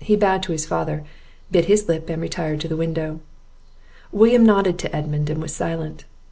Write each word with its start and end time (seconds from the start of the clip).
He 0.00 0.16
bowed 0.16 0.42
to 0.42 0.50
his 0.50 0.66
father, 0.66 1.04
bit 1.48 1.66
his 1.66 1.86
lip, 1.88 2.10
and 2.10 2.20
retired 2.20 2.60
to 2.62 2.66
the 2.66 2.76
window. 2.76 3.20
William 4.10 4.44
nodded 4.44 4.80
to 4.80 4.96
Edmund, 4.96 5.30
and 5.30 5.40
was 5.40 5.54
silent. 5.54 6.04